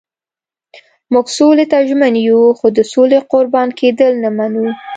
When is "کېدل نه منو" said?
3.79-4.65